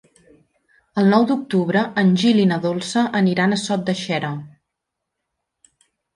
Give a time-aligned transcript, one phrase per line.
[1.01, 4.35] El nou d'octubre en Gil i na Dolça aniran a Sot de Xera.